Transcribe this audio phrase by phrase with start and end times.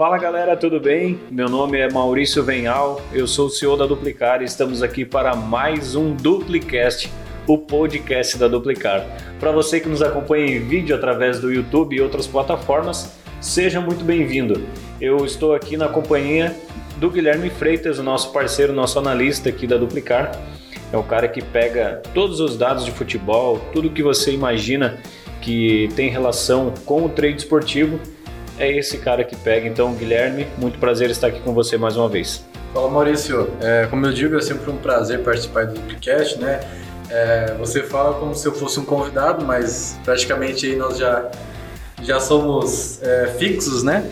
[0.00, 1.20] Fala galera, tudo bem?
[1.30, 5.36] Meu nome é Maurício Venhal, eu sou o CEO da Duplicar e estamos aqui para
[5.36, 7.12] mais um Duplicast,
[7.46, 9.04] o podcast da Duplicar.
[9.38, 14.02] Para você que nos acompanha em vídeo através do YouTube e outras plataformas, seja muito
[14.02, 14.66] bem-vindo.
[14.98, 16.56] Eu estou aqui na companhia
[16.96, 20.32] do Guilherme Freitas, o nosso parceiro, nosso analista aqui da Duplicar.
[20.90, 24.98] É o cara que pega todos os dados de futebol, tudo que você imagina
[25.42, 28.00] que tem relação com o trade esportivo
[28.60, 29.66] é esse cara que pega.
[29.66, 32.44] Então, Guilherme, muito prazer estar aqui com você mais uma vez.
[32.74, 36.60] Fala Maurício, é, como eu digo, é sempre um prazer participar do podcast, né?
[37.10, 41.28] É, você fala como se eu fosse um convidado, mas praticamente aí nós já,
[42.02, 44.08] já somos é, fixos, né?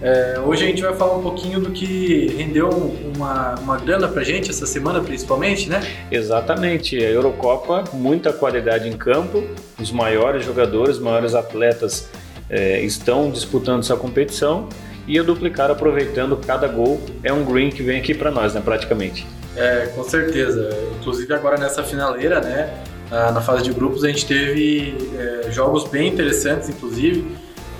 [0.00, 2.70] É, hoje a gente vai falar um pouquinho do que rendeu
[3.16, 5.82] uma, uma grana pra gente essa semana, principalmente, né?
[6.10, 6.96] Exatamente.
[6.96, 9.42] A Eurocopa, muita qualidade em campo,
[9.78, 12.08] os maiores jogadores, os maiores atletas
[12.50, 14.68] é, estão disputando essa competição
[15.06, 18.60] e a Duplicar aproveitando cada gol é um green que vem aqui para nós, né,
[18.62, 19.26] praticamente.
[19.56, 20.70] É, com certeza.
[21.00, 26.08] Inclusive agora nessa finaleira, né, na fase de grupos a gente teve é, jogos bem
[26.08, 27.26] interessantes, inclusive,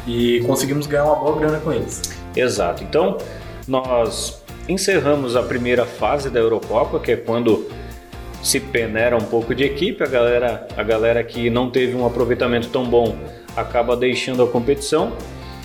[0.07, 2.01] e conseguimos ganhar uma boa grana com eles.
[2.35, 2.83] Exato.
[2.83, 3.19] Então
[3.67, 7.69] nós encerramos a primeira fase da Eurocopa, que é quando
[8.43, 12.69] se peneira um pouco de equipe, a galera, a galera que não teve um aproveitamento
[12.69, 13.17] tão bom
[13.61, 15.13] acaba deixando a competição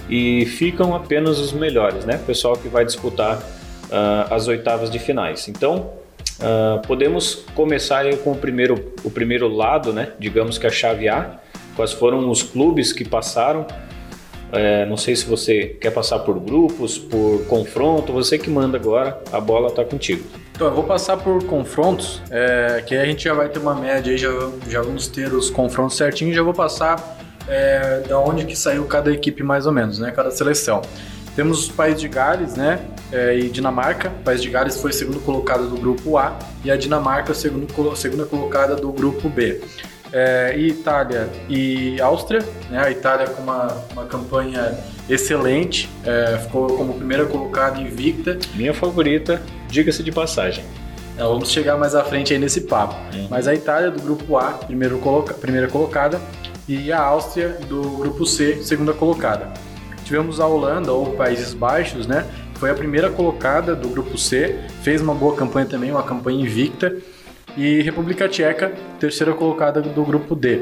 [0.09, 2.16] e ficam apenas os melhores, né?
[2.16, 5.47] O pessoal que vai disputar uh, as oitavas de finais.
[5.47, 5.91] Então,
[6.39, 10.11] uh, podemos começar com o primeiro, o primeiro lado, né?
[10.19, 11.39] Digamos que a chave A.
[11.75, 13.66] Quais foram os clubes que passaram?
[14.52, 19.19] É, não sei se você quer passar por grupos, por confronto, você que manda agora,
[19.31, 20.23] a bola está contigo.
[20.52, 23.73] Então, eu vou passar por confrontos, é, que aí a gente já vai ter uma
[23.73, 24.30] média, aí já,
[24.69, 29.11] já vamos ter os confrontos certinhos, já vou passar é, da onde que saiu cada
[29.11, 30.11] equipe mais ou menos, né?
[30.11, 30.81] Cada seleção.
[31.36, 32.80] Temos os País de Gales, né?
[33.11, 34.09] É, e Dinamarca.
[34.09, 38.25] O País de Gales foi segundo colocado do grupo A e a Dinamarca segundo, segunda
[38.25, 39.62] colocada do grupo B.
[40.12, 42.84] É, e Itália e Áustria, né?
[42.84, 44.78] A Itália com uma, uma campanha
[45.09, 48.38] excelente, é, ficou como primeira colocada invicta.
[48.53, 50.63] Minha favorita, diga-se de passagem.
[51.18, 52.95] É, vamos chegar mais à frente aí nesse papo.
[53.16, 53.28] Uhum.
[53.29, 56.22] Mas a Itália do grupo A, primeiro coloca, primeira colocada,
[56.68, 59.51] e a Áustria do grupo C, segunda colocada.
[60.06, 62.25] Tivemos a Holanda ou Países Baixos, né?
[62.56, 66.96] Foi a primeira colocada do grupo C, fez uma boa campanha também, uma campanha invicta.
[67.56, 70.62] E República Tcheca, terceira colocada do grupo D.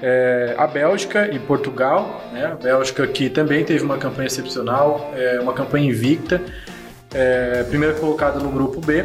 [0.00, 2.46] É, a Bélgica e Portugal, né?
[2.46, 6.40] A Bélgica que também teve uma campanha excepcional, é, uma campanha invicta,
[7.12, 9.04] é, primeira colocada no grupo B.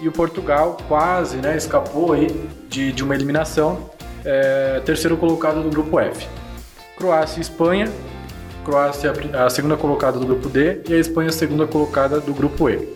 [0.00, 1.56] E o Portugal quase, né?
[1.56, 2.28] Escapou aí
[2.68, 3.90] de, de uma eliminação,
[4.24, 6.26] é, terceiro colocado do grupo F.
[6.96, 7.90] Croácia e Espanha.
[8.64, 12.68] Croácia a segunda colocada do grupo D e a Espanha a segunda colocada do grupo
[12.68, 12.88] E.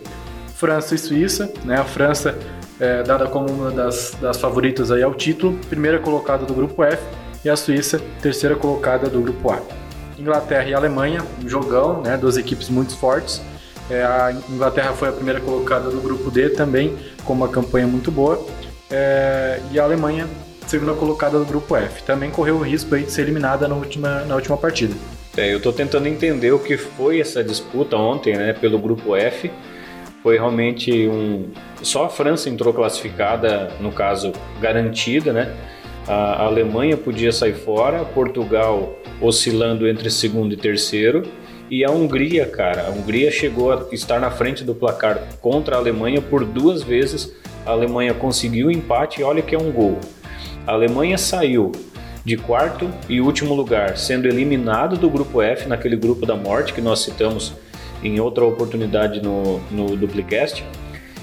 [0.55, 1.77] França e Suíça, né?
[1.77, 2.37] A França
[2.79, 7.01] é, dada como uma das, das favoritas aí ao título, primeira colocada do grupo F
[7.43, 9.59] e a Suíça terceira colocada do grupo A.
[10.17, 12.17] Inglaterra e Alemanha, um jogão, né?
[12.17, 13.41] Duas equipes muito fortes.
[13.89, 18.11] É, a Inglaterra foi a primeira colocada do grupo D também, com uma campanha muito
[18.11, 18.43] boa.
[18.89, 20.27] É, e a Alemanha
[20.67, 22.03] segunda colocada do grupo F.
[22.03, 24.93] Também correu o risco de ser eliminada na última, na última partida.
[25.37, 29.51] É, eu estou tentando entender o que foi essa disputa ontem, né, pelo grupo F.
[30.23, 31.51] Foi realmente um.
[31.81, 35.53] Só a França entrou classificada, no caso, garantida, né?
[36.07, 41.23] A Alemanha podia sair fora, Portugal oscilando entre segundo e terceiro.
[41.69, 45.79] E a Hungria, cara, a Hungria chegou a estar na frente do placar contra a
[45.79, 47.35] Alemanha por duas vezes.
[47.65, 49.99] A Alemanha conseguiu o empate e olha que é um gol.
[50.67, 51.71] A Alemanha saiu
[52.23, 56.81] de quarto e último lugar, sendo eliminado do grupo F, naquele grupo da morte que
[56.81, 57.53] nós citamos
[58.03, 60.65] em outra oportunidade no, no Duplicast.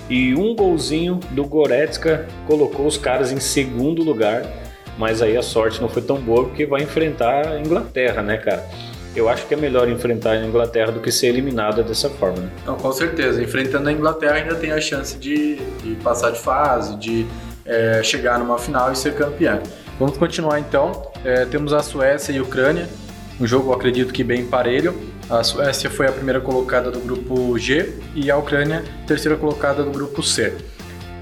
[0.09, 4.45] E um golzinho do Goretzka colocou os caras em segundo lugar,
[4.97, 8.65] mas aí a sorte não foi tão boa porque vai enfrentar a Inglaterra, né, cara?
[9.15, 12.51] Eu acho que é melhor enfrentar a Inglaterra do que ser eliminada dessa forma, né?
[12.65, 13.43] Não, com certeza.
[13.43, 17.27] Enfrentando a Inglaterra ainda tem a chance de, de passar de fase, de
[17.65, 19.61] é, chegar numa final e ser campeã.
[19.99, 21.11] Vamos continuar então.
[21.25, 22.89] É, temos a Suécia e a Ucrânia,
[23.41, 24.95] um jogo acredito que bem parelho.
[25.29, 29.91] A Suécia foi a primeira colocada do grupo G e a Ucrânia terceira colocada do
[29.91, 30.55] grupo C.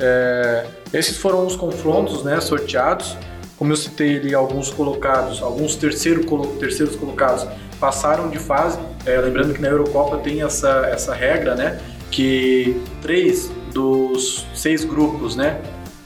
[0.01, 3.17] É, esses foram os confrontos né, sorteados.
[3.57, 6.25] Como eu citei ali, alguns colocados, alguns terceiro,
[6.59, 7.47] terceiros colocados
[7.79, 8.79] passaram de fase.
[9.05, 11.79] É, lembrando que na Eurocopa tem essa, essa regra, né?
[12.11, 15.61] Que três dos seis grupos, né?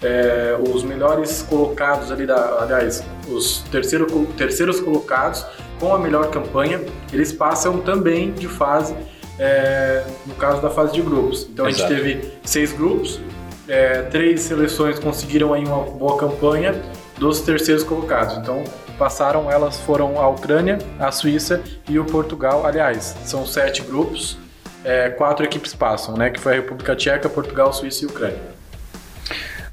[0.05, 4.07] É, os melhores colocados ali, da, aliás, os terceiro,
[4.37, 5.45] terceiros colocados
[5.81, 6.81] com a melhor campanha,
[7.13, 8.95] eles passam também de fase
[9.39, 11.49] é, no caso da fase de grupos.
[11.51, 11.93] Então Exato.
[11.93, 13.19] a gente teve seis grupos,
[13.67, 16.81] é, três seleções conseguiram aí uma boa campanha
[17.19, 18.37] dos terceiros colocados.
[18.37, 18.63] Então
[18.99, 22.67] passaram, elas foram a Ucrânia, a Suíça e o Portugal.
[22.67, 24.37] Aliás, são sete grupos,
[24.85, 26.31] é, quatro equipes passam, né?
[26.31, 28.55] Que foi a República Tcheca, Portugal, Suíça e Ucrânia.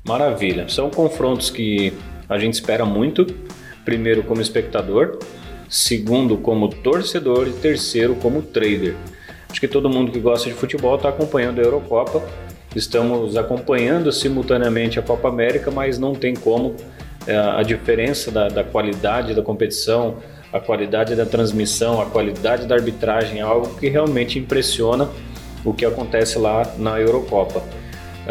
[0.03, 0.67] Maravilha.
[0.67, 1.93] São confrontos que
[2.27, 3.25] a gente espera muito.
[3.85, 5.19] Primeiro como espectador,
[5.67, 8.95] segundo como torcedor e terceiro como trader.
[9.49, 12.21] Acho que todo mundo que gosta de futebol está acompanhando a Eurocopa.
[12.75, 16.75] Estamos acompanhando simultaneamente a Copa América, mas não tem como
[17.27, 20.17] é, a diferença da, da qualidade da competição,
[20.53, 25.09] a qualidade da transmissão, a qualidade da arbitragem é algo que realmente impressiona
[25.65, 27.61] o que acontece lá na Eurocopa.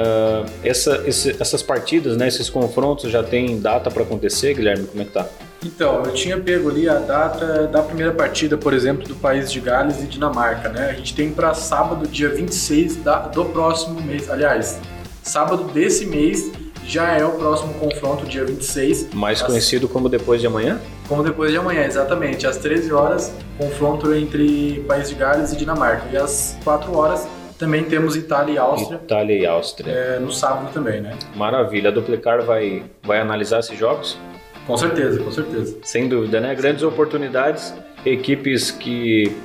[0.00, 4.86] Uh, essa, esse, essas partidas, né, esses confrontos já tem data para acontecer, Guilherme?
[4.86, 5.26] Como é que tá?
[5.62, 9.60] Então, eu tinha pego ali a data da primeira partida, por exemplo, do país de
[9.60, 10.88] Gales e Dinamarca, né?
[10.88, 14.30] A gente tem para sábado, dia 26 da, do próximo mês.
[14.30, 14.80] Aliás,
[15.22, 16.50] sábado desse mês
[16.86, 19.12] já é o próximo confronto, dia 26.
[19.12, 20.80] Mais conhecido como depois de amanhã?
[21.06, 22.46] Como depois de amanhã, exatamente.
[22.46, 26.08] Às 13 horas, confronto entre País de Gales e Dinamarca.
[26.10, 27.28] E às 4 horas,
[27.60, 28.96] também temos Itália e Áustria.
[28.96, 29.92] Itália e Áustria.
[29.92, 31.14] É, no sábado também, né?
[31.36, 31.90] Maravilha.
[31.90, 34.18] A Duplicar vai, vai analisar esses jogos?
[34.66, 35.76] Com certeza, com certeza.
[35.82, 36.54] Sem dúvida, né?
[36.54, 37.74] Grandes oportunidades,
[38.06, 39.36] equipes que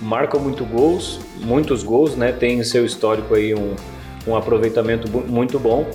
[0.00, 2.32] marcam muito gols, muitos gols, né?
[2.32, 3.76] Tem em seu histórico aí um,
[4.26, 5.88] um aproveitamento muito bom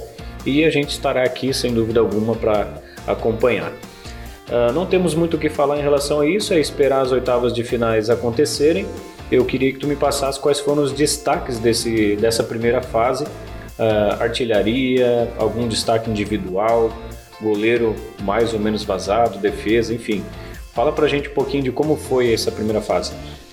[0.45, 3.73] e a gente estará aqui sem dúvida alguma para acompanhar.
[4.47, 7.53] Uh, não temos muito o que falar em relação a isso, é esperar as oitavas
[7.53, 8.87] de finais acontecerem.
[9.31, 14.21] Eu queria que tu me passasse quais foram os destaques desse, dessa primeira fase, uh,
[14.21, 16.91] artilharia, algum destaque individual,
[17.41, 20.23] goleiro mais ou menos vazado, defesa, enfim.
[20.73, 23.11] Fala pra gente um pouquinho de como foi essa primeira fase.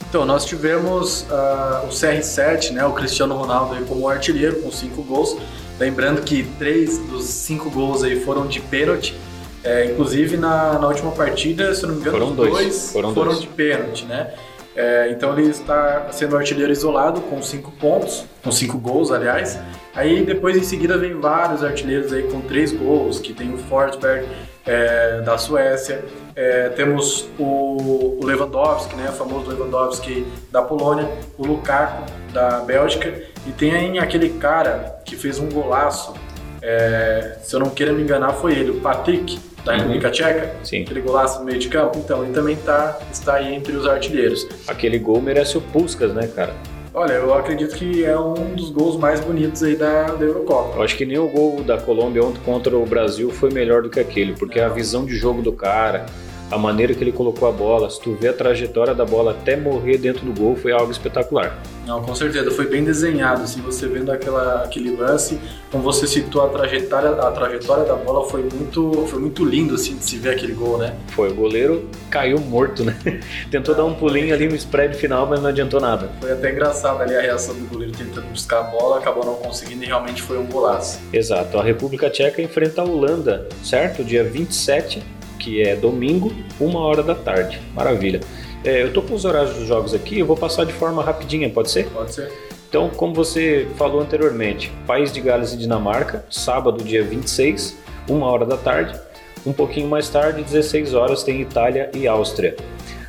[0.09, 5.37] Então, nós tivemos uh, o CR7, né, o Cristiano Ronaldo como artilheiro com cinco gols.
[5.79, 9.17] Lembrando que três dos cinco gols aí foram de pênalti.
[9.65, 13.31] É, inclusive na, na, última partida, se não me engano, foram dois, dois, foram, foram
[13.31, 13.41] dois.
[13.41, 14.35] de pênalti, né?
[14.77, 19.59] É, então ele está sendo artilheiro isolado com cinco pontos, com cinco gols, aliás.
[19.95, 24.27] Aí depois em seguida vem vários artilheiros aí com três gols, que tem o Forsberg
[24.67, 26.05] é, da Suécia,
[26.35, 33.23] é, temos o, o, Lewandowski, né, o famoso Lewandowski da Polônia, o Lukaku da Bélgica.
[33.47, 36.15] E tem aquele cara que fez um golaço,
[36.61, 39.79] é, se eu não queira me enganar foi ele, o Patrick da uhum.
[39.79, 40.83] República Tcheca, Sim.
[40.83, 44.47] aquele golaço no meio de campo, então ele também tá, está aí entre os artilheiros.
[44.69, 46.55] Aquele gol merece o Puskas, né, cara?
[46.93, 50.77] Olha, eu acredito que é um dos gols mais bonitos aí da, da Eurocopa.
[50.77, 53.91] Eu acho que nem o gol da Colômbia ontem contra o Brasil foi melhor do
[53.91, 56.07] que aquele, porque a visão de jogo do cara,
[56.51, 59.57] a maneira que ele colocou a bola, se tu vê a trajetória da bola até
[59.57, 61.59] morrer dentro do gol, foi algo espetacular.
[61.87, 65.39] Não, com certeza, foi bem desenhado, assim, você vendo aquela, aquele lance,
[65.71, 69.97] como você citou a trajetória, a trajetória da bola foi muito, foi muito lindo, assim,
[69.97, 70.97] de se ver aquele gol, né?
[71.09, 72.97] Foi, o goleiro caiu morto, né?
[73.51, 76.11] Tentou dar um pulinho ali no spread final, mas não adiantou nada.
[76.21, 79.85] Foi até engraçado ali a reação do goleiro tentando buscar a bola, acabou não conseguindo
[79.85, 81.01] e realmente foi um golaço.
[81.13, 84.03] Exato, a República Tcheca enfrenta a Holanda, certo?
[84.03, 85.03] Dia 27,
[85.45, 87.61] que é domingo, uma hora da tarde.
[87.75, 88.21] Maravilha.
[88.65, 91.51] É, eu tô com os horários dos jogos aqui, eu vou passar de forma rapidinha,
[91.51, 91.87] pode ser?
[91.91, 92.33] Pode ser.
[92.67, 97.77] Então, como você falou anteriormente, País de Gales e Dinamarca, sábado, dia 26,
[98.09, 98.99] uma hora da tarde.
[99.47, 102.57] Um pouquinho mais tarde, 16 horas, tem Itália e Áustria.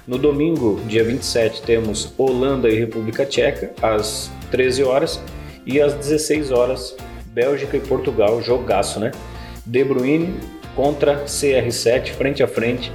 [0.05, 5.23] No domingo, dia 27, temos Holanda e República Tcheca, às 13 horas.
[5.65, 6.95] E às 16 horas,
[7.27, 9.11] Bélgica e Portugal, jogaço, né?
[9.65, 10.37] De Bruyne
[10.75, 12.91] contra CR7, frente a frente.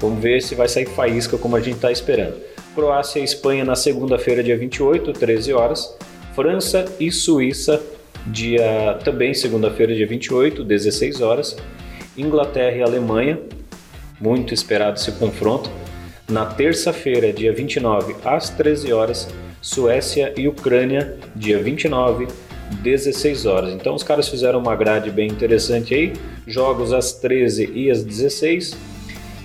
[0.00, 2.36] Vamos ver se vai sair faísca como a gente está esperando.
[2.74, 5.96] Croácia e Espanha na segunda-feira, dia 28, 13 horas.
[6.34, 7.80] França e Suíça,
[8.26, 11.56] dia também segunda-feira, dia 28, 16 horas.
[12.16, 13.38] Inglaterra e Alemanha,
[14.20, 15.70] muito esperado esse confronto.
[16.28, 19.28] Na terça-feira, dia 29, às 13 horas,
[19.60, 22.28] Suécia e Ucrânia, dia 29,
[22.84, 23.74] 16 horas.
[23.74, 26.12] Então os caras fizeram uma grade bem interessante aí,
[26.46, 28.76] jogos às 13 e às 16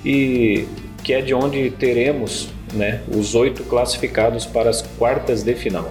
[0.06, 0.68] e
[1.04, 5.90] que é de onde teremos, né, os oito classificados para as quartas de final.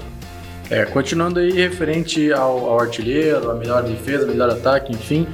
[0.71, 5.27] É, continuando aí referente ao, ao artilheiro, a melhor defesa, melhor ataque, enfim,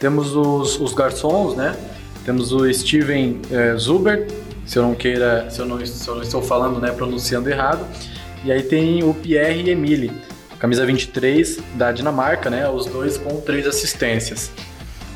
[0.00, 1.76] temos os, os garçons, né?
[2.24, 4.26] Temos o Steven é, Zuber,
[4.66, 7.86] se eu não queira, se eu não, se eu não estou falando, né, pronunciando errado.
[8.44, 10.10] E aí tem o Pierre Emile,
[10.60, 12.68] camisa 23 da Dinamarca, né?
[12.68, 14.52] Os dois com três assistências.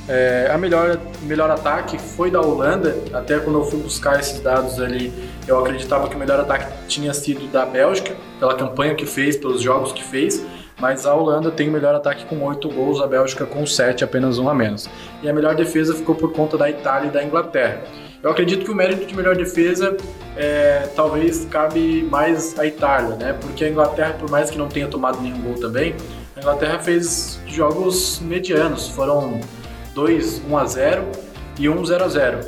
[0.08, 4.80] É, a melhor, melhor ataque foi da Holanda, até quando eu fui buscar esses dados
[4.80, 5.12] ali,
[5.46, 9.62] eu acreditava que o melhor ataque tinha sido da Bélgica, pela campanha que fez, pelos
[9.62, 10.44] jogos que fez,
[10.78, 14.38] mas a Holanda tem o melhor ataque com 8 gols, a Bélgica com 7, apenas
[14.38, 14.90] um a menos.
[15.22, 17.82] E a melhor defesa ficou por conta da Itália e da Inglaterra.
[18.24, 19.94] Eu acredito que o mérito de melhor defesa
[20.34, 23.36] é, talvez cabe mais à Itália, né?
[23.38, 25.94] Porque a Inglaterra, por mais que não tenha tomado nenhum gol também,
[26.34, 29.42] a Inglaterra fez jogos medianos, foram
[29.94, 31.04] 2 1 a 0
[31.58, 32.38] e 1 0 a 0.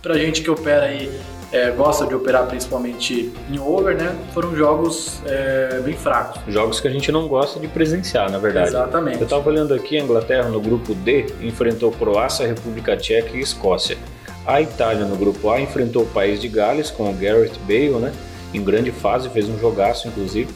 [0.00, 1.10] Pra gente que opera aí
[1.50, 4.16] é, gosta de operar principalmente em over, né?
[4.32, 6.40] Foram jogos é, bem fracos.
[6.46, 8.68] Jogos que a gente não gosta de presenciar, na verdade.
[8.68, 9.18] Exatamente.
[9.18, 13.98] Eu estava olhando aqui, a Inglaterra no grupo D enfrentou Croácia, República Tcheca e Escócia.
[14.46, 18.12] A Itália no grupo A enfrentou o país de Gales com o Gareth Bale, né?
[18.52, 20.52] Em grande fase, fez um jogaço, inclusive.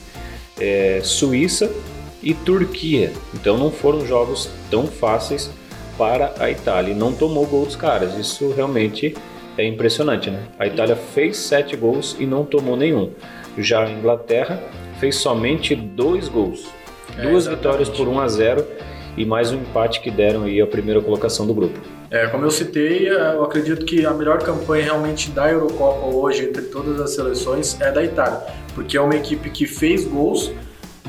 [0.59, 1.71] É, Suíça
[2.23, 3.13] e Turquia.
[3.35, 5.51] Então não foram jogos tão fáceis
[5.99, 6.93] para a Itália.
[6.93, 8.17] E não tomou gol dos caras.
[8.19, 9.15] Isso realmente
[9.57, 10.45] é impressionante, né?
[10.59, 13.11] A Itália fez sete gols e não tomou nenhum.
[13.57, 14.63] Já a Inglaterra
[14.99, 16.67] fez somente dois gols.
[17.17, 18.67] É, Duas vitórias por 1 a 0
[19.17, 21.79] e mais um empate que deram aí a primeira colocação do grupo.
[22.15, 26.45] É, como eu citei, é, eu acredito que a melhor campanha realmente da Eurocopa hoje,
[26.45, 28.41] entre todas as seleções, é da Itália,
[28.73, 30.53] porque é uma equipe que fez gols,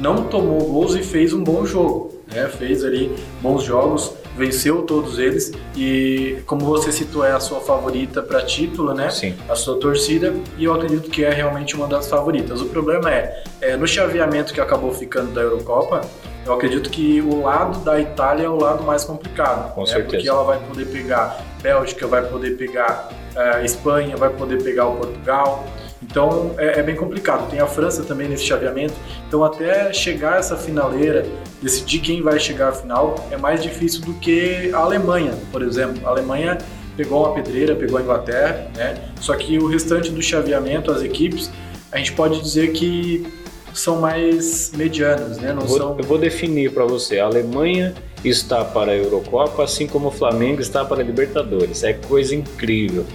[0.02, 2.48] não tomou gols e fez um bom jogo, né?
[2.48, 8.22] fez ali bons jogos, venceu todos eles e, como você citou, é a sua favorita
[8.22, 9.10] para título, né?
[9.10, 9.36] Sim.
[9.50, 12.62] A sua torcida e eu acredito que é realmente uma das favoritas.
[12.62, 16.02] O problema é, é no chaveamento que acabou ficando da Eurocopa,
[16.46, 19.74] eu acredito que o lado da Itália é o lado mais complicado.
[19.74, 19.88] Com né?
[19.88, 20.10] certeza.
[20.10, 24.98] Porque ela vai poder pegar Bélgica, vai poder pegar uh, Espanha, vai poder pegar o
[24.98, 25.66] Portugal.
[26.02, 27.50] Então é, é, bem complicado.
[27.50, 28.94] Tem a França também nesse chaveamento.
[29.28, 31.26] Então até chegar essa finaleira,
[31.62, 36.06] decidir quem vai chegar à final, é mais difícil do que a Alemanha, por exemplo.
[36.06, 36.58] A Alemanha
[36.96, 38.96] pegou uma pedreira, pegou a Inglaterra, né?
[39.20, 41.50] Só que o restante do chaveamento, as equipes,
[41.92, 43.26] a gente pode dizer que
[43.74, 45.54] são mais medianas, né?
[45.54, 45.98] Não eu vou, são...
[45.98, 47.20] eu vou definir para você.
[47.20, 51.84] A Alemanha está para a Eurocopa, assim como o Flamengo está para a Libertadores.
[51.84, 53.06] É coisa incrível.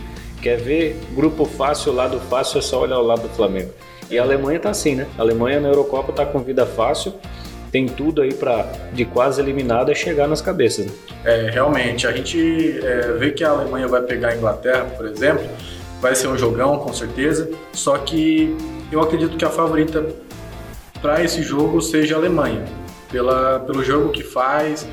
[0.43, 3.71] Quer ver grupo fácil, lado fácil, é só olhar o lado do Flamengo.
[4.11, 5.07] E a Alemanha tá assim, né?
[5.17, 7.15] A Alemanha na Eurocopa tá com vida fácil,
[7.71, 10.87] tem tudo aí para de quase eliminada chegar nas cabeças.
[10.87, 10.93] Né?
[11.25, 15.47] É, realmente, a gente é, vê que a Alemanha vai pegar a Inglaterra, por exemplo,
[16.01, 18.57] vai ser um jogão com certeza, só que
[18.91, 20.05] eu acredito que a favorita
[21.01, 22.65] para esse jogo seja a Alemanha,
[23.11, 24.87] pela, pelo jogo que faz,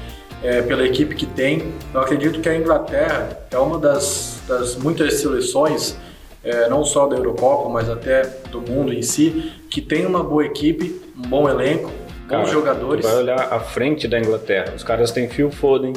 [0.44, 1.74] é, pela equipe que tem.
[1.94, 5.98] Eu acredito que a Inglaterra é uma das, das muitas seleções,
[6.44, 10.46] é, não só da Eurocopa, mas até do mundo em si, que tem uma boa
[10.46, 11.92] equipe, um bom elenco,
[12.28, 13.06] Cara, bons jogadores.
[13.06, 14.74] Vai olhar a frente da Inglaterra.
[14.76, 15.94] Os caras têm Phil Foden,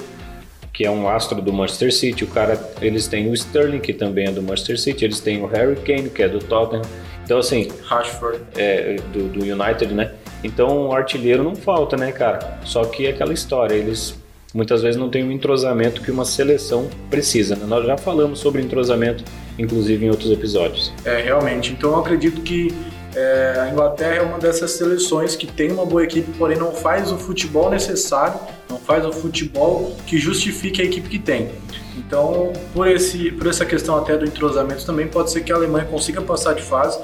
[0.73, 2.25] que é um astro do Manchester City.
[2.25, 5.05] O cara, eles têm o Sterling, que também é do Manchester City.
[5.05, 6.83] Eles têm o Harry Kane, que é do Tottenham.
[7.25, 7.69] Então, assim.
[7.85, 8.41] Rashford.
[8.57, 10.13] É, do, do United, né?
[10.43, 12.59] Então, o artilheiro não falta, né, cara?
[12.65, 13.75] Só que é aquela história.
[13.75, 14.20] Eles
[14.55, 17.57] muitas vezes não tem o entrosamento que uma seleção precisa.
[17.57, 17.65] Né?
[17.67, 19.25] Nós já falamos sobre entrosamento,
[19.59, 20.93] inclusive em outros episódios.
[21.05, 21.73] É, realmente.
[21.73, 22.75] Então eu acredito que
[23.15, 27.11] é, a Inglaterra é uma dessas seleções que tem uma boa equipe, porém não faz
[27.11, 28.39] o futebol necessário,
[28.69, 31.51] não faz o futebol que justifique a equipe que tem.
[31.97, 35.85] Então, por, esse, por essa questão até do entrosamento também, pode ser que a Alemanha
[35.85, 36.99] consiga passar de fase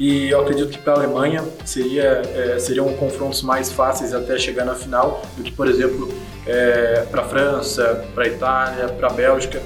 [0.00, 4.64] e eu acredito que para a Alemanha seria, é, seriam confrontos mais fáceis até chegar
[4.64, 6.08] na final do que, por exemplo,
[6.46, 9.62] é, para a França, para a Itália, para a Bélgica.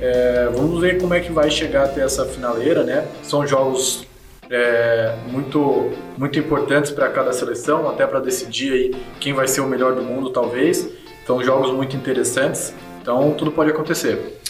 [0.00, 3.06] É, vamos ver como é que vai chegar até essa finaleira, né?
[3.22, 4.06] São jogos
[4.50, 9.66] é, muito, muito importantes para cada seleção, até para decidir aí quem vai ser o
[9.66, 10.88] melhor do mundo, talvez.
[11.22, 12.74] Então, jogos muito interessantes.
[13.00, 14.40] Então, tudo pode acontecer.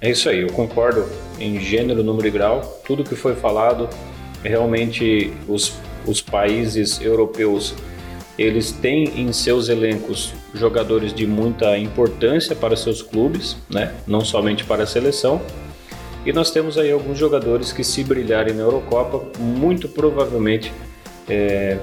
[0.00, 1.04] É isso aí, eu concordo
[1.38, 2.80] em gênero, número e grau.
[2.86, 3.88] Tudo que foi falado
[4.42, 5.74] realmente os,
[6.06, 7.74] os países europeus
[8.38, 13.92] eles têm em seus elencos jogadores de muita importância para seus clubes, né?
[14.06, 15.42] não somente para a seleção.
[16.24, 20.72] E nós temos aí alguns jogadores que, se brilharem na Eurocopa, muito provavelmente
[21.28, 21.78] é,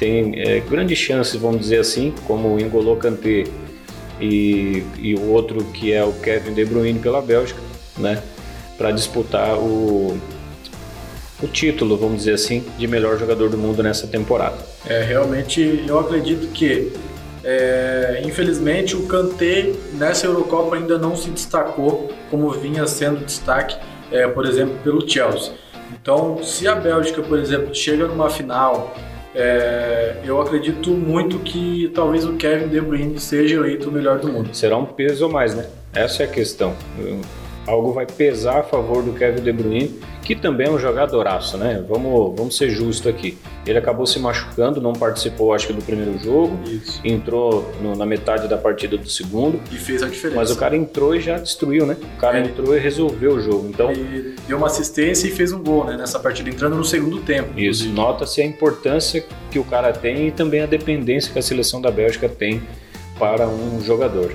[0.00, 3.44] é, grandes chances, vamos dizer assim, como o N'Golo Kanté
[4.20, 7.60] e, e o outro que é o Kevin De Bruyne pela Bélgica,
[7.98, 8.22] né?
[8.78, 10.16] para disputar o,
[11.42, 14.56] o título, vamos dizer assim, de melhor jogador do mundo nessa temporada.
[14.86, 16.92] É, realmente eu acredito que,
[17.44, 23.76] é, infelizmente, o Kanté nessa Eurocopa ainda não se destacou como vinha sendo destaque,
[24.10, 25.52] é, por exemplo, pelo Chelsea.
[25.92, 28.94] Então, se a Bélgica, por exemplo, chega numa final,
[29.34, 34.28] é, eu acredito muito que talvez o Kevin De Bruyne seja eleito o melhor do
[34.28, 34.54] mundo.
[34.54, 35.66] Será um peso a mais, né?
[35.94, 36.74] Essa é a questão.
[37.66, 41.84] Algo vai pesar a favor do Kevin De Bruyne, que também é um jogadoraço, né?
[41.88, 43.36] Vamos, vamos ser justos aqui.
[43.66, 46.58] Ele acabou se machucando, não participou, acho que, do primeiro jogo.
[46.68, 47.00] Isso.
[47.04, 49.60] Entrou no, na metade da partida do segundo.
[49.70, 50.36] E fez a diferença.
[50.36, 51.96] Mas o cara entrou e já destruiu, né?
[52.16, 52.44] O cara é.
[52.44, 53.68] entrou e resolveu o jogo.
[53.68, 55.96] Então, ele deu uma assistência e fez um gol, né?
[55.96, 57.58] Nessa partida, entrando no segundo tempo.
[57.58, 57.88] Isso.
[57.88, 61.90] Nota-se a importância que o cara tem e também a dependência que a seleção da
[61.90, 62.62] Bélgica tem
[63.18, 64.34] para um jogador.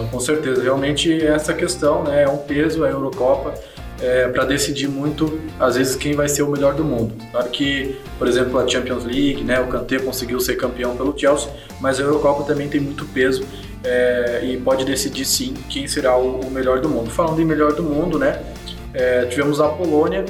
[0.00, 3.52] Não, com certeza, realmente essa questão né, é um peso, a Eurocopa,
[4.00, 7.14] é, para decidir muito, às vezes, quem vai ser o melhor do mundo.
[7.30, 11.50] Claro que, por exemplo, a Champions League, né, o Kanté conseguiu ser campeão pelo Chelsea,
[11.82, 13.44] mas a Eurocopa também tem muito peso
[13.84, 17.10] é, e pode decidir sim quem será o, o, melhor do mundo.
[17.10, 18.40] Falando em melhor do mundo, né,
[18.94, 20.24] é, tivemos a Polônia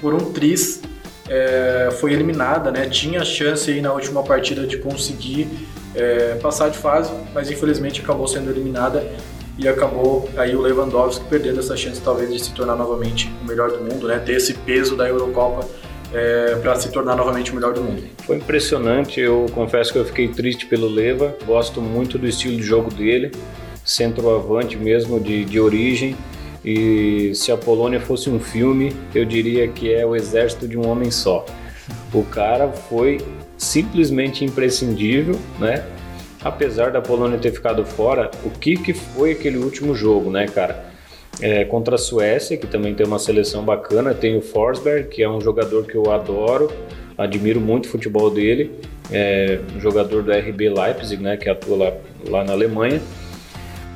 [0.00, 0.82] por um tris,
[1.28, 5.46] é, foi eliminada, né, tinha chance aí na última partida de conseguir
[5.96, 9.04] é, passar de fase, mas infelizmente acabou sendo eliminada
[9.58, 13.70] e acabou aí o Lewandowski perdendo essa chance talvez de se tornar novamente o melhor
[13.70, 14.18] do mundo, né?
[14.18, 15.66] Ter esse peso da Eurocopa
[16.12, 18.02] é, para se tornar novamente o melhor do mundo.
[18.24, 22.62] Foi impressionante, eu confesso que eu fiquei triste pelo Leva, gosto muito do estilo de
[22.62, 23.32] jogo dele,
[23.84, 26.16] centroavante mesmo de, de origem.
[26.64, 30.86] E se a Polônia fosse um filme, eu diria que é o exército de um
[30.86, 31.46] homem só.
[32.12, 33.18] O cara foi
[33.56, 35.84] simplesmente imprescindível, né?
[36.42, 40.86] Apesar da Polônia ter ficado fora, o que, que foi aquele último jogo, né, cara?
[41.40, 45.28] É, contra a Suécia, que também tem uma seleção bacana, tem o Forsberg, que é
[45.28, 46.70] um jogador que eu adoro,
[47.18, 48.72] admiro muito o futebol dele,
[49.10, 51.92] é um jogador do RB Leipzig, né, que atua lá,
[52.28, 53.00] lá na Alemanha.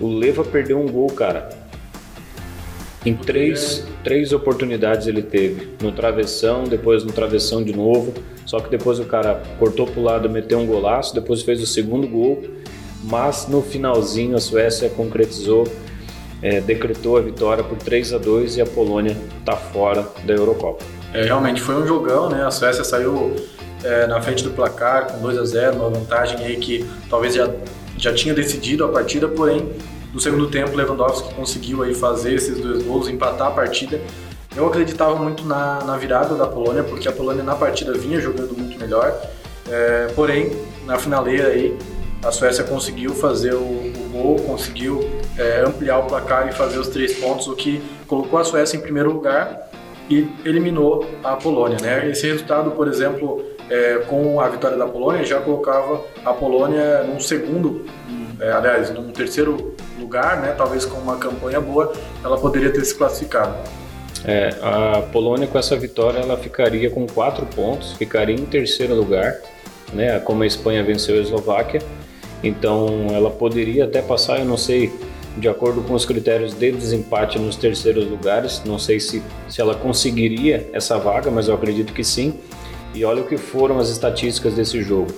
[0.01, 1.49] O Leva perdeu um gol, cara.
[3.05, 5.71] Em três, três oportunidades ele teve.
[5.83, 8.13] No travessão, depois no travessão de novo.
[8.51, 12.09] Só que depois o cara cortou pro lado, meteu um golaço, depois fez o segundo
[12.09, 12.43] gol.
[13.05, 15.69] Mas no finalzinho a Suécia concretizou,
[16.43, 20.85] é, decretou a vitória por 3 a 2 e a Polônia está fora da Eurocopa.
[21.15, 22.45] É, realmente foi um jogão, né?
[22.45, 23.37] A Suécia saiu
[23.85, 27.49] é, na frente do placar com 2 a 0 uma vantagem aí que talvez já,
[27.97, 29.71] já tinha decidido a partida, porém
[30.13, 34.01] no segundo tempo, Lewandowski conseguiu aí fazer esses dois gols, empatar a partida.
[34.57, 38.57] Eu acreditava muito na, na virada da Polônia, porque a Polônia na partida vinha jogando
[38.57, 39.15] muito melhor.
[39.69, 40.51] É, porém,
[40.85, 41.79] na finaleira aí,
[42.23, 45.09] a Suécia conseguiu fazer o, o gol, conseguiu
[45.39, 48.81] é, ampliar o placar e fazer os três pontos, o que colocou a Suécia em
[48.81, 49.71] primeiro lugar
[50.09, 51.79] e eliminou a Polônia.
[51.81, 52.11] Né?
[52.11, 57.21] Esse resultado, por exemplo, é, com a vitória da Polônia, já colocava a Polônia num
[57.21, 57.87] segundo,
[58.41, 61.93] é, aliás, num terceiro lugar, né, talvez com uma campanha boa,
[62.25, 63.55] ela poderia ter se classificado.
[64.25, 69.41] É, a Polônia com essa vitória ela ficaria com quatro pontos, ficaria em terceiro lugar,
[69.93, 71.81] né, como a Espanha venceu a Eslováquia,
[72.43, 74.93] então ela poderia até passar, eu não sei,
[75.37, 79.75] de acordo com os critérios de desempate nos terceiros lugares, não sei se, se ela
[79.75, 82.35] conseguiria essa vaga, mas eu acredito que sim.
[82.93, 85.13] E olha o que foram as estatísticas desse jogo.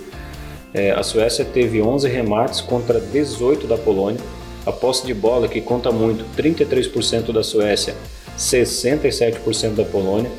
[0.74, 4.20] É, a Suécia teve 11 remates contra 18 da Polônia,
[4.66, 7.94] a posse de bola, que conta muito, 33% da Suécia,
[8.38, 10.30] 67% da Polônia.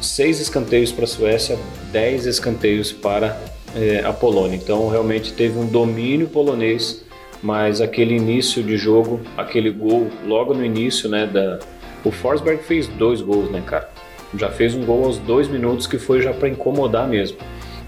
[0.00, 1.58] 6 escanteios para a Suécia,
[1.92, 3.40] 10 escanteios para
[3.74, 4.56] é, a Polônia.
[4.56, 7.04] Então realmente teve um domínio polonês,
[7.42, 11.26] mas aquele início de jogo, aquele gol logo no início, né?
[11.26, 11.58] Da...
[12.04, 13.90] O Forsberg fez dois gols, né, cara?
[14.36, 17.38] Já fez um gol aos dois minutos que foi já para incomodar mesmo.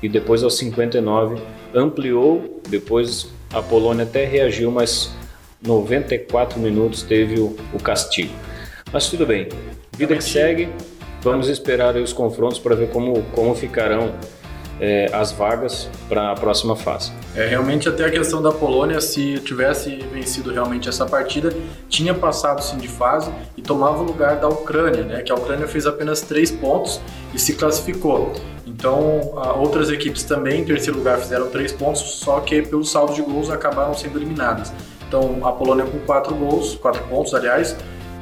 [0.03, 1.41] E depois aos 59
[1.75, 5.13] ampliou, depois a Polônia até reagiu, mas
[5.63, 8.33] 94 minutos teve o, o castigo.
[8.92, 9.48] Mas tudo bem,
[9.96, 10.68] vida que segue,
[11.22, 14.12] vamos esperar os confrontos para ver como, como ficarão
[14.81, 17.12] é, as vagas para a próxima fase.
[17.37, 21.55] É realmente até a questão da Polônia, se tivesse vencido realmente essa partida,
[21.88, 25.22] tinha passado sim de fase e tomava o lugar da Ucrânia, né?
[25.22, 27.00] Que a Ucrânia fez apenas três pontos
[27.33, 28.33] e se classificou.
[28.66, 29.20] Então,
[29.57, 33.50] outras equipes também em terceiro lugar fizeram três pontos, só que pelo saldo de gols
[33.50, 34.72] acabaram sendo eliminadas.
[35.07, 37.76] Então a Polônia com quatro gols, quatro pontos, aliás,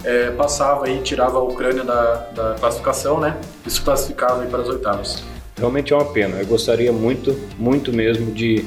[0.05, 3.37] é, passava e tirava a Ucrânia da, da classificação, né?
[3.67, 5.23] E se classificava para as oitavas.
[5.57, 6.37] Realmente é uma pena.
[6.39, 8.65] Eu gostaria muito, muito mesmo de,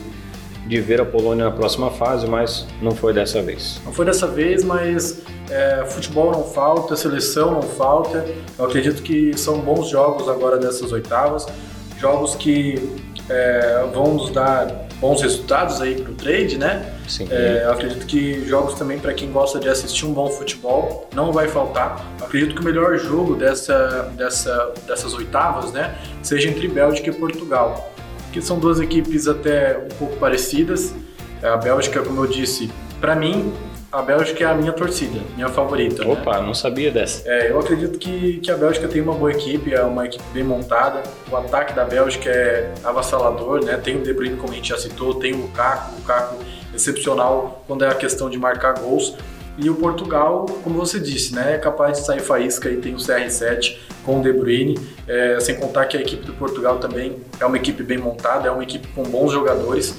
[0.67, 3.79] de ver a Polônia na próxima fase, mas não foi dessa vez.
[3.85, 8.25] Não foi dessa vez, mas é, futebol não falta, seleção não falta.
[8.57, 11.47] Eu acredito que são bons jogos agora dessas oitavas,
[12.01, 12.97] jogos que
[13.29, 16.93] é, vão nos dar bons resultados aí para o trade, né?
[17.07, 17.27] Sim.
[17.29, 21.31] É, eu acredito que jogos também para quem gosta de assistir um bom futebol não
[21.31, 22.05] vai faltar.
[22.19, 27.13] Eu acredito que o melhor jogo dessa, dessa, dessas oitavas, né, seja entre Bélgica e
[27.13, 27.93] Portugal,
[28.33, 30.93] que são duas equipes até um pouco parecidas.
[31.43, 33.51] A Bélgica, como eu disse, para mim
[33.91, 36.05] a Bélgica é a minha torcida, minha favorita.
[36.05, 36.11] Né?
[36.11, 36.45] Opa, né?
[36.45, 37.27] não sabia dessa.
[37.29, 40.43] É, eu acredito que, que a Bélgica tem uma boa equipe, é uma equipe bem
[40.43, 41.03] montada.
[41.29, 43.75] O ataque da Bélgica é avassalador, né?
[43.77, 46.35] Tem o De Bruyne, como a gente já citou, tem o Lukaku, o Lukaku
[46.73, 49.13] excepcional quando é a questão de marcar gols.
[49.57, 52.97] E o Portugal, como você disse, né, é capaz de sair faísca e tem o
[52.97, 57.45] CR7 com o De Bruyne, é, sem contar que a equipe do Portugal também é
[57.45, 59.93] uma equipe bem montada, é uma equipe com bons jogadores.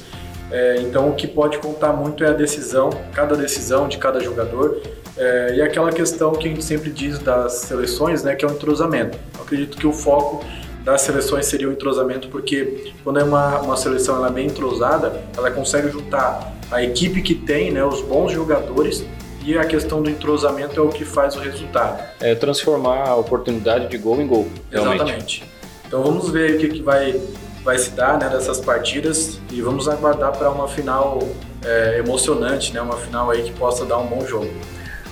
[0.50, 4.81] É, então o que pode contar muito é a decisão, cada decisão de cada jogador.
[5.16, 8.52] É, e aquela questão que a gente sempre diz das seleções, né, que é o
[8.52, 9.18] entrosamento.
[9.35, 10.44] Eu acredito que o foco
[10.85, 15.22] das seleções seria o entrosamento, porque quando é uma, uma seleção ela é bem entrosada,
[15.37, 19.05] ela consegue juntar a equipe que tem, né, os bons jogadores,
[19.44, 22.02] e a questão do entrosamento é o que faz o resultado.
[22.20, 24.48] É transformar a oportunidade de gol em gol.
[24.70, 24.94] Realmente.
[24.94, 25.44] Exatamente.
[25.87, 27.20] Então vamos ver o que, que vai,
[27.64, 28.29] vai se dar né,
[28.64, 31.20] partidas e vamos aguardar para uma final
[31.64, 34.51] é, emocionante, né, uma final aí que possa dar um bom jogo.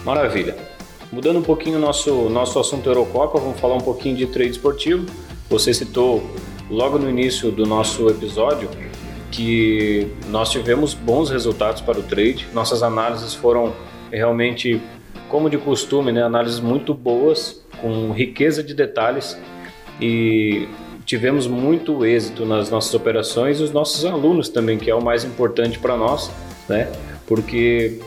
[0.05, 0.57] Maravilha.
[1.13, 5.07] Mudando um pouquinho o nosso, nosso assunto Eurocopa, vamos falar um pouquinho de trade esportivo.
[5.49, 6.23] Você citou
[6.71, 8.69] logo no início do nosso episódio
[9.31, 12.47] que nós tivemos bons resultados para o trade.
[12.53, 13.73] Nossas análises foram
[14.11, 14.81] realmente,
[15.29, 19.37] como de costume, né, análises muito boas, com riqueza de detalhes
[20.01, 20.69] e
[21.11, 25.25] tivemos muito êxito nas nossas operações e os nossos alunos também, que é o mais
[25.25, 26.31] importante para nós,
[26.68, 26.88] né?
[27.27, 27.99] Porque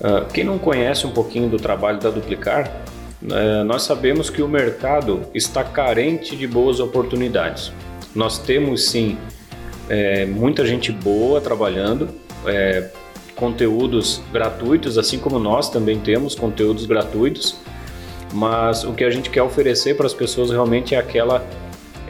[0.00, 2.74] uh, quem não conhece um pouquinho do trabalho da Duplicar,
[3.22, 7.70] uh, nós sabemos que o mercado está carente de boas oportunidades.
[8.14, 9.18] Nós temos sim
[9.90, 12.08] é, muita gente boa trabalhando,
[12.46, 12.88] é,
[13.36, 17.56] conteúdos gratuitos, assim como nós também temos conteúdos gratuitos,
[18.32, 21.46] mas o que a gente quer oferecer para as pessoas realmente é aquela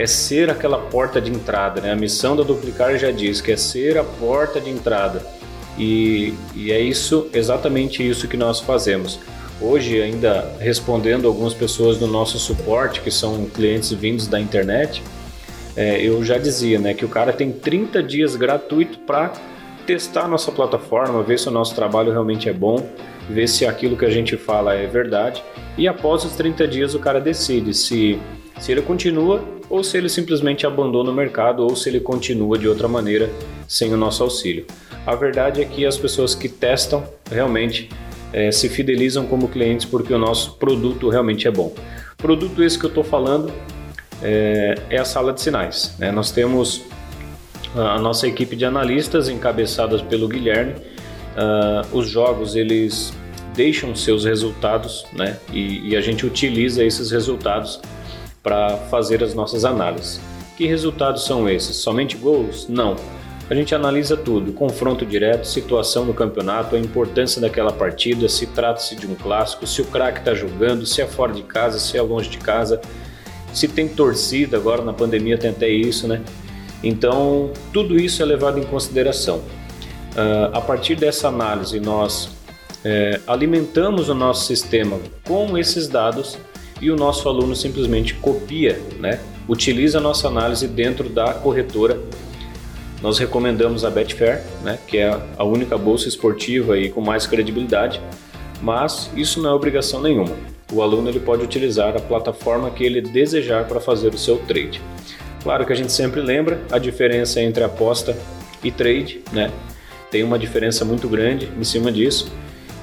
[0.02, 1.92] é ser aquela porta de entrada, né?
[1.92, 5.24] A missão da Duplicar já diz que é ser a porta de entrada.
[5.78, 9.20] E, e é isso, exatamente isso que nós fazemos.
[9.60, 15.02] Hoje, ainda respondendo algumas pessoas do nosso suporte, que são clientes vindos da internet,
[15.76, 19.32] é, eu já dizia né, que o cara tem 30 dias gratuito para
[19.86, 22.84] testar a nossa plataforma, ver se o nosso trabalho realmente é bom,
[23.28, 25.42] ver se aquilo que a gente fala é verdade.
[25.76, 28.18] E após os 30 dias o cara decide se,
[28.58, 32.68] se ele continua ou se ele simplesmente abandona o mercado ou se ele continua de
[32.68, 33.30] outra maneira
[33.66, 34.66] sem o nosso auxílio.
[35.06, 37.88] A verdade é que as pessoas que testam realmente
[38.32, 41.74] é, se fidelizam como clientes porque o nosso produto realmente é bom.
[42.16, 43.52] Produto esse que eu estou falando
[44.22, 45.94] é, é, a sala de sinais.
[45.98, 46.12] Né?
[46.12, 46.82] Nós temos
[47.74, 50.74] a nossa equipe de analistas encabeçadas pelo Guilherme.
[51.32, 53.12] Uh, os jogos eles
[53.54, 55.38] deixam seus resultados, né?
[55.52, 57.80] E, e a gente utiliza esses resultados
[58.42, 60.20] para fazer as nossas análises.
[60.56, 61.76] Que resultados são esses?
[61.76, 62.68] Somente gols?
[62.68, 62.96] Não.
[63.48, 68.96] A gente analisa tudo: confronto direto, situação no campeonato, a importância daquela partida, se trata-se
[68.96, 72.02] de um clássico, se o craque está jogando, se é fora de casa, se é
[72.02, 72.80] longe de casa,
[73.52, 74.56] se tem torcida.
[74.56, 76.22] Agora na pandemia tem até isso, né?
[76.82, 79.42] Então, tudo isso é levado em consideração.
[80.12, 82.28] Uh, a partir dessa análise, nós
[82.84, 86.36] é, alimentamos o nosso sistema com esses dados
[86.80, 89.20] e o nosso aluno simplesmente copia, né?
[89.48, 91.98] utiliza a nossa análise dentro da corretora.
[93.00, 94.78] Nós recomendamos a Betfair, né?
[94.86, 98.00] que é a única bolsa esportiva e com mais credibilidade,
[98.60, 100.34] mas isso não é obrigação nenhuma.
[100.72, 104.80] O aluno ele pode utilizar a plataforma que ele desejar para fazer o seu trade.
[105.42, 108.16] Claro que a gente sempre lembra a diferença entre aposta
[108.62, 109.52] e trade, né?
[110.12, 112.30] Tem uma diferença muito grande em cima disso.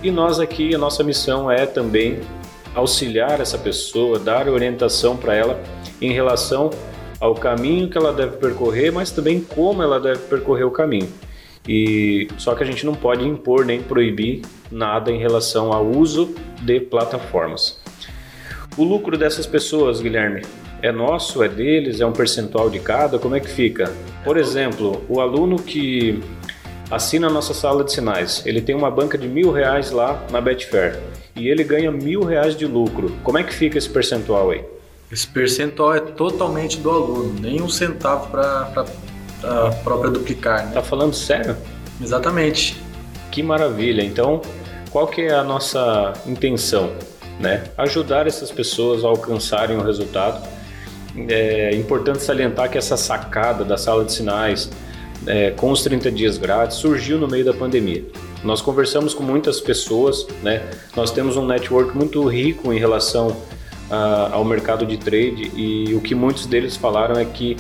[0.02, 2.20] E nós aqui, a nossa missão é também
[2.74, 5.62] auxiliar essa pessoa, dar orientação para ela
[6.02, 6.72] em relação
[7.20, 11.08] ao caminho que ela deve percorrer, mas também como ela deve percorrer o caminho.
[11.68, 16.34] E só que a gente não pode impor nem proibir nada em relação ao uso
[16.64, 17.80] de plataformas.
[18.76, 20.42] O lucro dessas pessoas, Guilherme,
[20.82, 23.20] é nosso, é deles, é um percentual de cada?
[23.20, 23.94] Como é que fica?
[24.24, 26.20] Por exemplo, o aluno que
[26.90, 30.42] assina a nossa sala de sinais, ele tem uma banca de mil reais lá na
[30.42, 31.00] Betfair
[31.36, 33.16] e ele ganha mil reais de lucro.
[33.24, 34.64] Como é que fica esse percentual aí?
[35.12, 38.86] Esse percentual é totalmente do aluno, nem um centavo para
[39.44, 40.66] a própria duplicar.
[40.66, 40.72] Né?
[40.74, 41.56] Tá falando sério?
[42.02, 42.82] Exatamente.
[43.32, 44.04] Que maravilha.
[44.04, 44.42] Então,
[44.92, 46.92] qual que é a nossa intenção?
[47.40, 47.64] Né?
[47.78, 50.46] Ajudar essas pessoas a alcançarem o resultado
[51.28, 54.70] é importante salientar que essa sacada da sala de sinais
[55.28, 58.04] é, com os 30 dias grátis surgiu no meio da pandemia.
[58.44, 60.70] Nós conversamos com muitas pessoas, né?
[60.96, 63.36] nós temos um network muito rico em relação
[63.90, 67.58] a, ao mercado de trade e o que muitos deles falaram é que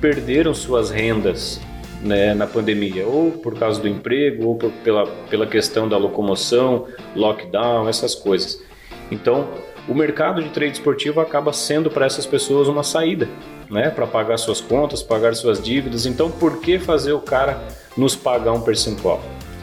[0.00, 1.60] perderam suas rendas
[2.02, 6.86] né, na pandemia, ou por causa do emprego, ou por, pela, pela questão da locomoção,
[7.14, 8.62] lockdown, essas coisas.
[9.10, 9.48] Então,
[9.88, 13.28] o mercado de trade esportivo acaba sendo para essas pessoas uma saída,
[13.70, 16.06] né, para pagar suas contas, pagar suas dívidas.
[16.06, 17.62] Então, por que fazer o cara
[17.96, 19.20] nos pagar um percentual?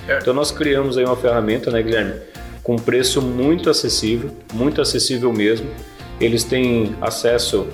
[0.08, 0.20] É.
[0.20, 2.14] Então, nós criamos aí uma ferramenta, né, Guilherme,
[2.64, 5.70] com preço muito acessível, muito acessível mesmo.
[6.20, 7.68] Eles têm acesso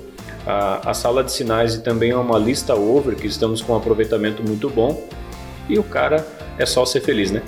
[0.45, 3.77] à, à sala de sinais e também a uma lista over, que estamos com um
[3.77, 5.07] aproveitamento muito bom.
[5.69, 6.25] E o cara
[6.57, 7.41] é só ser feliz, né?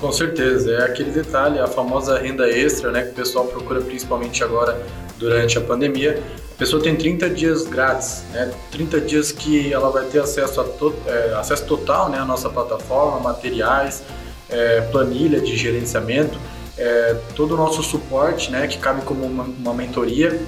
[0.00, 4.44] Com certeza, é aquele detalhe, a famosa renda extra, né, que o pessoal procura principalmente
[4.44, 4.78] agora
[5.18, 6.22] durante a pandemia.
[6.56, 10.64] A pessoa tem 30 dias grátis, né, 30 dias que ela vai ter acesso, a
[10.64, 14.02] to é, acesso total né, à nossa plataforma, materiais,
[14.48, 16.38] é, planilha de gerenciamento,
[16.78, 20.40] é, todo o nosso suporte, né, que cabe como uma, uma, mentoria,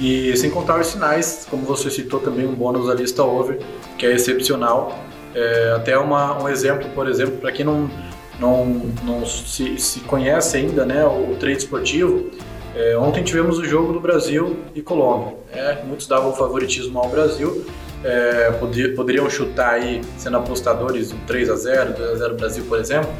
[0.00, 3.58] e sem contar os sinais, como você citou também, um bônus da lista over,
[3.98, 4.96] que é excepcional.
[5.34, 7.90] É, até uma, um exemplo, por exemplo, para quem não
[8.38, 8.64] não,
[9.02, 12.30] não se, se conhece ainda né, o trade esportivo,
[12.78, 15.34] é, ontem tivemos o jogo do Brasil e Colômbia.
[15.52, 15.82] Né?
[15.84, 17.66] Muitos davam favoritismo ao Brasil,
[18.04, 18.52] é,
[18.94, 23.10] poderiam chutar aí, sendo apostadores, um 3 a 0 2 a 0 Brasil, por exemplo,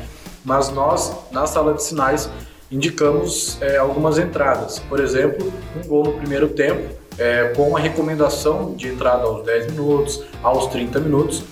[0.45, 2.31] mas nós, na sala de sinais,
[2.71, 4.79] indicamos é, algumas entradas.
[4.79, 9.73] Por exemplo, um gol no primeiro tempo, é, com uma recomendação de entrada aos 10
[9.73, 11.43] minutos, aos 30 minutos,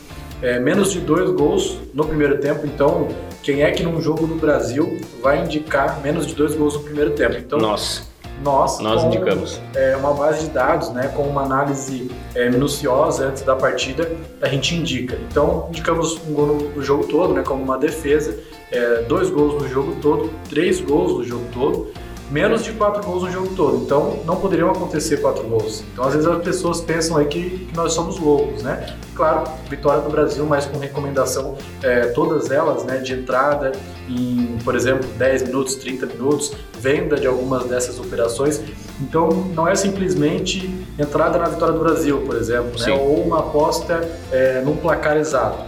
[0.41, 3.09] é, menos de dois gols no primeiro tempo, então
[3.47, 7.13] quem é que num jogo no Brasil vai indicar menos de dois gols no primeiro
[7.13, 7.37] tempo?
[7.37, 8.11] Então, nós.
[8.43, 9.63] Nós, nós com, indicamos.
[9.73, 14.11] É, uma base de dados, né, com uma análise é, minuciosa antes da partida,
[14.43, 15.17] a gente indica.
[15.31, 18.37] Então, indicamos um gol no, no jogo todo, né, como uma defesa,
[18.73, 21.93] é, dois gols no jogo todo, três gols no jogo todo,
[22.31, 23.85] menos de quatro gols no jogo todo.
[23.85, 25.85] Então, não poderiam acontecer quatro gols.
[25.93, 28.97] Então, às vezes as pessoas pensam aí que, que nós somos loucos, né?
[29.15, 33.73] Claro, vitória do Brasil, mas com recomendação, é, todas elas, né, de entrada
[34.09, 38.61] em, por exemplo, 10 minutos, 30 minutos, venda de algumas dessas operações.
[39.01, 42.93] Então, não é simplesmente entrada na vitória do Brasil, por exemplo, né?
[42.93, 45.66] ou uma aposta é, num placar exato.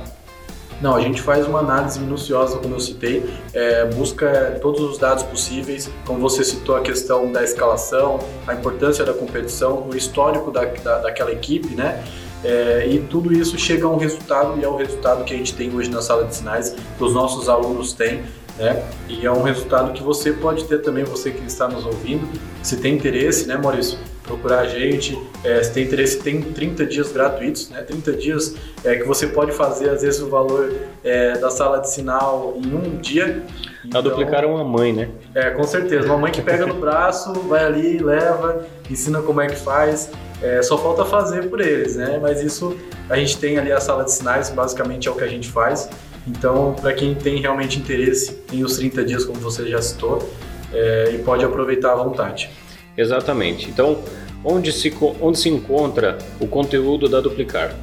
[0.81, 5.25] Não, a gente faz uma análise minuciosa, como eu citei, é, busca todos os dados
[5.25, 10.65] possíveis, como você citou a questão da escalação, a importância da competição, o histórico da,
[10.65, 12.05] da, daquela equipe, né?
[12.45, 15.55] É, e tudo isso chega a um resultado e é o resultado que a gente
[15.55, 18.23] tem hoje na sala de sinais, que os nossos alunos têm,
[18.57, 18.85] né?
[19.09, 22.29] E é um resultado que você pode ter também, você que está nos ouvindo,
[22.63, 23.99] se tem interesse, né, Maurício?
[24.29, 25.19] Procurar a gente.
[25.43, 27.83] É, se tem interesse, tem 30 dias gratuitos, né?
[27.83, 31.91] 30 dias é, que você pode fazer, às vezes, o valor é, da sala de
[31.91, 33.43] sinal em um dia.
[33.85, 35.09] Então, duplicar uma mãe, né?
[35.35, 36.07] É, com certeza.
[36.07, 40.11] Uma mãe que pega no braço, vai ali, leva, ensina como é que faz.
[40.41, 42.19] É, só falta fazer por eles, né?
[42.21, 42.77] Mas isso
[43.09, 45.89] a gente tem ali a sala de sinais, basicamente é o que a gente faz.
[46.27, 50.29] Então, para quem tem realmente interesse, tem os 30 dias, como você já citou,
[50.73, 52.51] é, e pode aproveitar à vontade.
[52.99, 53.71] Exatamente.
[53.71, 54.03] Então,
[54.45, 57.77] onde se, onde se encontra o conteúdo da Duplicar?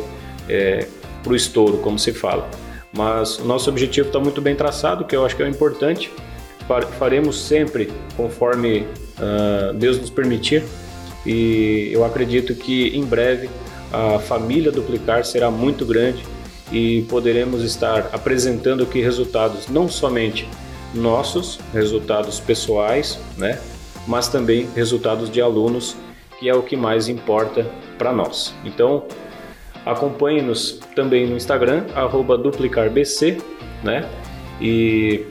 [0.49, 0.87] é,
[1.23, 2.49] para o estouro, como se fala.
[2.93, 6.11] Mas o nosso objetivo está muito bem traçado, que eu acho que é o importante.
[6.99, 8.87] Faremos sempre conforme
[9.19, 10.63] uh, Deus nos permitir,
[11.25, 13.49] e eu acredito que em breve
[13.93, 16.25] a família Duplicar será muito grande
[16.71, 20.49] e poderemos estar apresentando aqui resultados não somente
[20.95, 23.59] nossos resultados pessoais, né?
[24.07, 25.97] mas também resultados de alunos,
[26.39, 28.55] que é o que mais importa para nós.
[28.65, 29.05] Então,
[29.87, 31.85] acompanhe-nos também no Instagram,
[32.43, 33.39] duplicarbc,
[33.83, 34.09] né?
[34.61, 35.25] E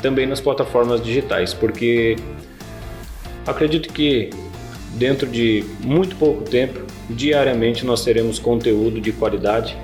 [0.00, 2.16] também nas plataformas digitais, porque
[3.46, 4.30] acredito que
[4.94, 6.80] dentro de muito pouco tempo,
[7.10, 9.76] diariamente nós teremos conteúdo de qualidade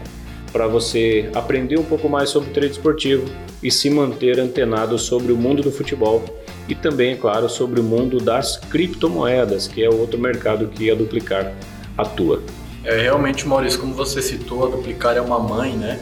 [0.53, 3.25] para você aprender um pouco mais sobre trade esportivo
[3.63, 6.25] e se manter antenado sobre o mundo do futebol
[6.69, 10.91] e também, é claro, sobre o mundo das criptomoedas, que é o outro mercado que
[10.91, 11.53] a Duplicar
[11.99, 12.43] atua.
[12.85, 16.01] É realmente, Maurício, como você citou, a Duplicar é uma mãe, né?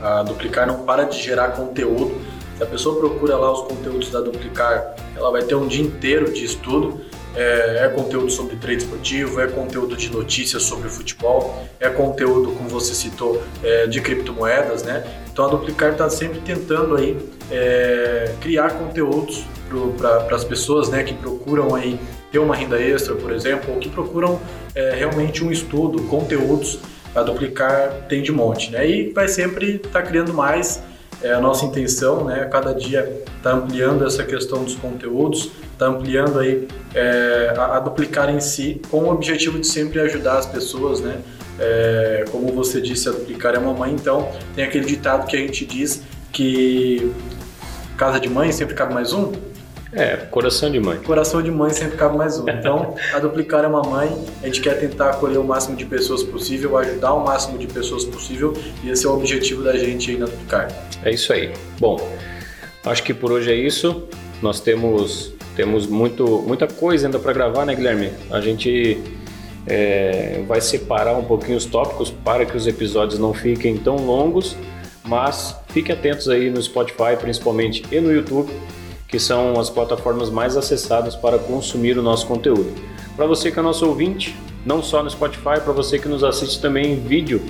[0.00, 2.12] A Duplicar não para de gerar conteúdo.
[2.56, 6.30] Se a pessoa procura lá os conteúdos da Duplicar, ela vai ter um dia inteiro
[6.32, 7.00] de estudo
[7.34, 12.68] é, é, conteúdo sobre trade esportivo, é conteúdo de notícias sobre futebol, é conteúdo, como
[12.68, 15.04] você citou, é, de criptomoedas, né?
[15.32, 17.16] Então a Duplicar está sempre tentando aí
[17.50, 19.44] é, criar conteúdos
[19.96, 21.98] para as pessoas, né, que procuram aí
[22.32, 24.40] ter uma renda extra, por exemplo, ou que procuram
[24.74, 26.78] é, realmente um estudo, conteúdos.
[27.12, 28.88] A Duplicar tem de monte, né?
[28.88, 30.80] E vai sempre estar tá criando mais
[31.22, 32.48] é a nossa intenção, né?
[32.50, 38.30] Cada dia está ampliando essa questão dos conteúdos, está ampliando aí é, a, a, duplicar
[38.30, 41.20] em si, com o objetivo de sempre ajudar as pessoas, né?
[41.58, 45.40] É, como você disse, a duplicar é uma mãe, então tem aquele ditado que a
[45.40, 46.02] gente diz
[46.32, 47.12] que
[47.98, 49.32] casa de mãe sempre cabe mais um.
[49.92, 50.98] É, coração de mãe.
[50.98, 52.48] Coração de mãe sempre cabe mais um.
[52.48, 54.08] Então, a Duplicar é uma mãe,
[54.40, 58.04] a gente quer tentar acolher o máximo de pessoas possível, ajudar o máximo de pessoas
[58.04, 60.68] possível, e esse é o objetivo da gente aí na Duplicar.
[61.02, 61.52] É isso aí.
[61.80, 62.08] Bom,
[62.84, 64.04] acho que por hoje é isso.
[64.40, 68.12] Nós temos, temos muito, muita coisa ainda para gravar, né, Guilherme?
[68.30, 68.96] A gente
[69.66, 74.56] é, vai separar um pouquinho os tópicos para que os episódios não fiquem tão longos,
[75.04, 78.52] mas fiquem atentos aí no Spotify, principalmente, e no YouTube
[79.10, 82.72] que são as plataformas mais acessadas para consumir o nosso conteúdo.
[83.16, 86.60] Para você que é nosso ouvinte, não só no Spotify, para você que nos assiste
[86.60, 87.42] também em vídeo,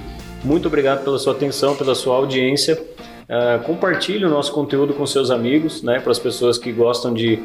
[0.42, 2.80] muito obrigado pela sua atenção, pela sua audiência.
[3.28, 7.40] Uh, compartilhe o nosso conteúdo com seus amigos, né, para as pessoas que gostam de,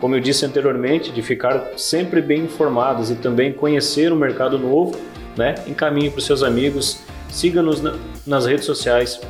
[0.00, 4.98] como eu disse anteriormente, de ficar sempre bem informados e também conhecer um mercado novo.
[5.36, 5.54] Né?
[5.66, 7.94] Encaminhe para os seus amigos, siga-nos na,
[8.26, 9.20] nas redes sociais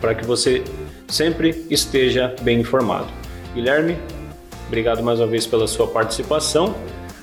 [0.00, 0.62] para que você
[1.08, 3.23] sempre esteja bem informado.
[3.54, 3.96] Guilherme,
[4.66, 6.74] obrigado mais uma vez pela sua participação.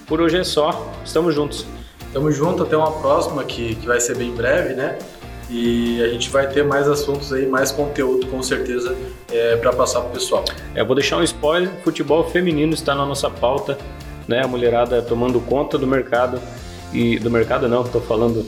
[0.08, 1.66] Por hoje é só, estamos juntos.
[2.14, 4.98] Tamo junto, até uma próxima que, que vai ser bem breve, né?
[5.50, 8.96] E a gente vai ter mais assuntos aí, mais conteúdo com certeza
[9.30, 10.46] é, para passar pro pessoal.
[10.74, 13.78] É, vou deixar um spoiler: futebol feminino está na nossa pauta,
[14.26, 14.42] né?
[14.42, 16.40] A mulherada tomando conta do mercado
[16.94, 18.46] e do mercado não, estou falando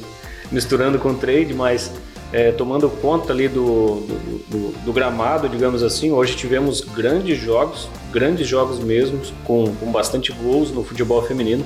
[0.49, 1.91] misturando com trade, mas
[2.33, 6.11] é, tomando conta ali do, do, do, do, gramado, digamos assim.
[6.11, 11.63] Hoje tivemos grandes jogos, grandes jogos mesmo, com, com bastante gols no futebol feminino.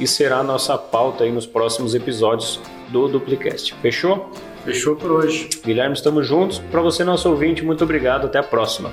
[0.00, 3.74] E será a nossa pauta aí nos próximos episódios do Duplicast.
[3.80, 4.30] Fechou?
[4.64, 5.48] Fechou por hoje.
[5.64, 6.58] Guilherme, estamos juntos.
[6.70, 8.26] Para você, nosso ouvinte, muito obrigado.
[8.26, 8.92] Até a próxima.